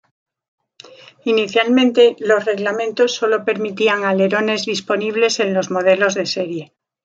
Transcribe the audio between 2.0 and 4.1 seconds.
los reglamentos sólo permitían